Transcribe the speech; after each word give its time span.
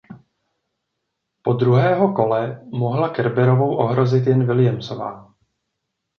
Po 1.43 1.53
druhého 1.53 2.13
kole 2.13 2.65
mohla 2.69 3.09
Kerberovou 3.09 3.75
ohrozit 3.75 4.27
jen 4.27 4.45
Williamsová. 4.47 5.33